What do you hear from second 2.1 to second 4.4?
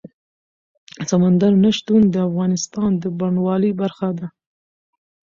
افغانستان د بڼوالۍ برخه ده.